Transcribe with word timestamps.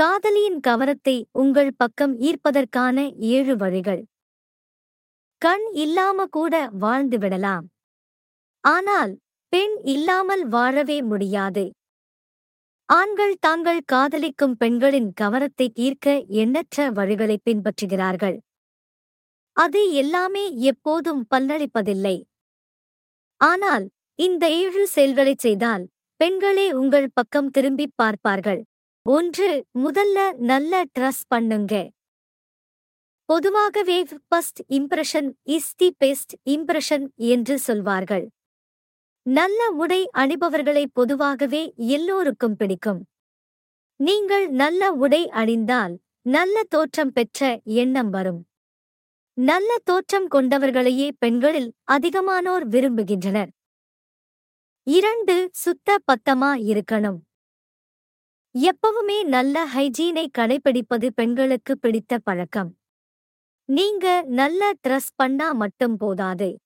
காதலியின் 0.00 0.60
கவனத்தை 0.60 1.28
உங்கள் 1.32 1.72
பக்கம் 1.76 2.20
ஈர்ப்பதற்கான 2.20 3.16
ஏழு 3.18 3.56
வழிகள். 3.56 4.06
கண் 5.38 5.66
இல்லாம 5.72 6.26
கூட 6.26 6.68
வாழ்ந்து 6.72 7.18
விடலாம். 7.18 7.68
ஆனால் 8.60 9.18
பெண் 9.48 9.78
இல்லாமல் 9.82 10.48
வாழவே 10.48 11.02
முடியாது. 11.02 11.70
ஆண்கள் 12.84 13.36
தாங்கள் 13.40 13.80
காதலிக்கும் 13.84 14.56
பெண்களின் 14.56 15.12
கவனத்தை 15.12 15.72
ஈர்க்க 15.74 16.26
எண்ணற்ற 16.26 16.92
வழிகளை 16.92 17.36
பின்பற்றுகிறார்கள். 17.50 18.38
அது 19.52 19.92
எல்லாமே 19.92 20.56
எப்போதும் 20.56 21.26
பல்லளிப்பதில்லை. 21.34 22.22
ஆனால் 23.36 23.90
இந்த 24.14 24.50
ஏழு 24.50 24.86
செயல்களைச் 24.86 25.38
செய்தால் 25.38 25.88
பெண்களே 26.16 26.72
உங்கள் 26.72 27.10
பக்கம் 27.14 27.50
திரும்பிப் 27.50 27.92
பார்ப்பார்கள். 27.94 28.64
ஒன்று 29.06 29.66
முதல்ல 29.78 30.32
நல்ல 30.32 30.84
ட்ரெஸ் 30.98 31.22
பண்ணுங்க. 31.28 31.90
பொதுவாகவே 33.24 34.04
first 34.28 34.60
impression 34.68 35.32
is 35.42 35.74
the 35.74 35.94
best 35.98 36.34
impression 36.44 37.06
என்று 37.14 37.58
சொல்வார்கள். 37.58 38.28
நல்ல 39.22 39.70
உடை 39.70 40.10
அணிபவர்களை 40.18 40.84
பொதுவாகவே 40.92 41.72
எல்லோருக்கும் 41.76 42.56
பிடிக்கும். 42.56 43.00
நீங்கள் 43.96 44.50
நல்ல 44.50 44.92
உடை 44.92 45.28
அணிந்தால் 45.28 45.96
நல்ல 46.22 46.64
தோற்றம் 46.68 47.12
பெற்ற 47.12 47.60
எண்ணம் 47.64 48.10
வரும். 48.10 48.48
நல்ல 49.34 49.76
தோற்றம் 49.84 50.28
கொண்டவர்களையே 50.30 51.10
பெண்களில் 51.18 51.72
அதிகமானோர் 51.90 52.68
விரும்புகின்றனர். 52.70 53.50
இரண்டு 54.82 55.48
சுத்த 55.52 55.98
பத்தமா 56.12 56.52
இருக்கணும். 56.70 57.20
எப்பவுமே 58.58 59.24
நல்ல 59.24 59.66
ஹைஜீனை 59.74 60.26
கடைபிடிப்பது 60.38 61.08
பெண்களுக்கு 61.14 61.78
பிடித்த 61.78 62.18
பழக்கம். 62.18 62.76
நீங்க 63.64 64.22
நல்ல 64.22 64.72
ட்ரெஸ் 64.88 65.12
பண்ணா 65.14 65.52
மட்டும் 65.52 65.96
போதாது. 65.96 66.60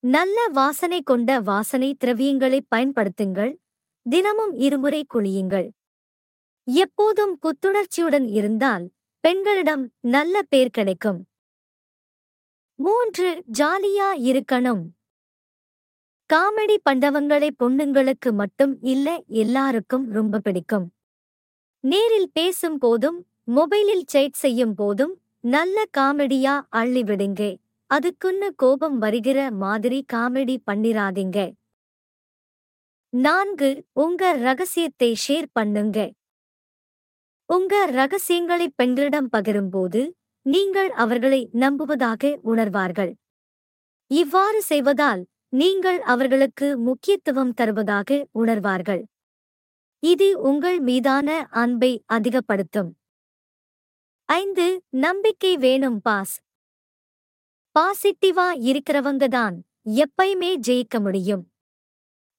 நல்ல 0.00 0.46
வாசனை 0.46 1.02
கொண்ட 1.02 1.40
வாசனை 1.40 1.96
திரவியங்களை 2.04 2.60
பயன்படுத்துங்கள். 2.76 3.56
தினமும் 4.02 4.52
இருமுறை 4.52 5.06
குளியுங்கள். 5.14 5.70
எப்போதும் 6.64 7.38
புத்துணர்ச்சியுடன் 7.42 8.28
இருந்தால் 8.30 8.90
பெண்களிடம் 9.20 9.90
நல்ல 10.00 10.42
பேர் 10.42 10.70
கிடைக்கும். 10.70 11.28
மூன்று 12.74 13.44
ஜாலியா 13.58 14.10
இருக்கணும். 14.28 14.82
காமெடி 16.32 16.74
பண்டவங்களை 16.88 17.48
பொண்ணுங்களுக்கு 17.58 18.30
மட்டும் 18.32 18.72
இல்ல 18.82 19.08
எல்லாருக்கும் 19.42 20.04
ரொம்ப 20.10 20.38
பிடிக்கும். 20.38 20.84
நேரில் 21.84 22.30
பேசும் 22.32 22.76
போதும் 22.78 23.18
மொபைலில் 23.56 24.04
சேட் 24.06 24.34
செய்யும் 24.34 24.74
போதும் 24.74 25.14
நல்ல 25.54 25.84
காமெடியா 25.98 26.54
அள்ளி 26.80 27.02
விடுங்க. 27.02 27.40
அதுக்குன்னு 27.90 28.50
கோபம் 28.54 28.98
வருகிற 28.98 29.38
மாதிரி 29.62 29.98
காமெடி 30.12 30.56
பண்ணிராதீங்க. 30.70 31.38
நான்கு 33.12 33.70
உங்க 33.92 34.32
ரகசியத்தை 34.46 35.10
ஷேர் 35.28 35.50
பண்ணுங்க. 35.52 35.98
உங்க 37.48 37.86
ரகசியங்களை 38.00 38.68
பெண்களிடம் 38.74 39.32
பகிரும்போது 39.36 40.02
நீங்கள் 40.46 40.90
அவர்களை 40.90 41.42
நம்புவதாக 41.64 42.38
உணர்வார்கள். 42.44 43.12
இவ்வாறு 44.10 44.62
செய்வதால் 44.62 45.22
நீங்கள் 45.52 46.00
அவர்களுக்கு 46.02 46.78
முக்கியத்துவம் 46.78 47.52
தருவதாக 47.52 48.26
உணர்வார்கள். 48.34 49.02
இது 50.02 50.40
உங்கள் 50.40 50.78
மீதான 50.80 51.28
அன்பை 51.50 52.02
அதிகப்படுத்தும். 52.06 52.90
ஐந்து 54.28 54.66
நம்பிக்கை 54.88 55.56
வேணும் 55.56 56.00
பாஸ். 56.00 56.36
பாசிட்டிவா 57.76 58.46
இருக்கிறவங்க 58.70 59.28
தான் 59.28 59.56
எப்பயுமே 60.04 60.52
ஜெயிக்க 60.68 61.00
முடியும். 61.00 61.44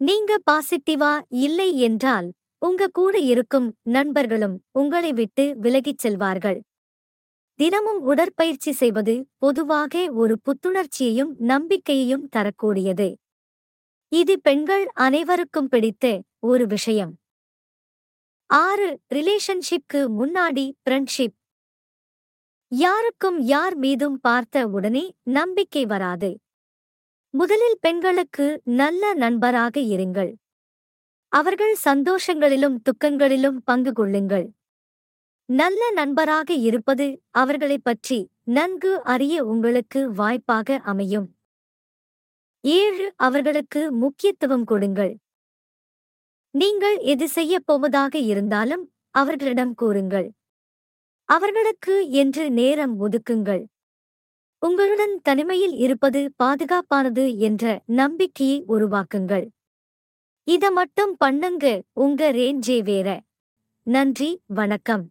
நீங்க 0.00 0.32
பாசிட்டிவா 0.50 1.12
இல்லை 1.28 1.78
என்றால் 1.78 2.28
உங்க 2.58 2.88
கூட 2.88 3.18
இருக்கும் 3.18 3.68
நண்பர்களும் 3.82 4.56
உங்களை 4.72 5.12
விட்டு 5.12 5.44
விலகிச் 5.60 5.98
செல்வார்கள். 5.98 6.58
தினமும் 7.60 8.02
உடற்பயிற்சி 8.02 8.72
செய்வது 8.72 9.28
பொதுவாக 9.38 10.12
ஒரு 10.12 10.38
புத்துணர்ச்சியையும் 10.44 11.32
நம்பிக்கையையும் 11.38 12.28
தரக்கூடியது. 12.28 13.08
இது 14.08 14.40
பெண்கள் 14.40 14.90
அனைவருக்கும் 14.94 15.68
பிடித்த 15.68 16.22
ஒரு 16.38 16.66
விஷயம். 16.66 17.18
ஆறு 18.46 19.00
ரிலேஷன்ஷிப்க்கு 19.14 20.00
முன்னாடி 20.20 20.72
ஃப்ரெண்ட்ஷிப். 20.82 21.36
யாருக்கும் 22.68 23.40
யார் 23.40 23.76
மீதும் 23.76 24.20
பார்த்த 24.20 24.66
உடனே 24.66 25.14
நம்பிக்கை 25.22 25.86
வராது. 25.86 26.38
முதலில் 27.30 27.78
பெண்களுக்கு 27.80 28.60
நல்ல 28.64 29.14
நண்பராக 29.14 29.80
இருங்கள். 29.80 30.32
அவர்கள் 31.28 31.76
சந்தோஷங்களிலும் 31.84 32.78
துக்கங்களிலும் 32.82 33.60
பங்கு 33.64 33.92
கொள்ளுங்கள். 33.92 34.48
நல்ல 35.52 35.90
நண்பராக 35.90 36.52
இருப்பது 36.54 37.22
அவர்களைப் 37.30 37.84
பற்றி 37.84 38.30
நன்கு 38.42 39.02
அறிய 39.04 39.44
உங்களுக்கு 39.44 40.12
வாய்ப்பாக 40.12 40.76
அமையும். 40.76 41.36
ஏழு 42.60 43.12
அவர்களுக்கு 43.16 43.92
முக்கியத்துவம் 43.92 44.64
கொடுங்கள். 44.64 45.18
நீங்கள் 46.50 46.98
எது 46.98 47.28
செய்யப் 47.28 47.66
போவதாக 47.66 48.18
இருந்தாலும் 48.18 48.92
அவர்களிடம் 49.10 49.74
கூறுங்கள். 49.74 50.32
அவர்களுக்கு 51.24 52.10
என்று 52.10 52.50
நேரம் 52.50 53.00
ஒதுக்குங்கள். 53.00 53.64
உங்களுடன் 54.58 55.20
தனிமையில் 55.22 55.72
இருப்பது 55.72 56.32
பாதுகாப்பானது 56.42 57.38
என்ற 57.38 57.82
நம்பிக்கையை 57.86 58.64
உருவாக்குங்கள். 58.68 59.48
இத 60.44 60.70
மட்டும் 60.70 61.16
பண்ணுங்க. 61.16 61.82
உங்க 61.92 62.32
ரேஞ்சே 62.32 62.82
வேற. 62.82 63.20
நன்றி 63.82 64.40
வணக்கம். 64.46 65.10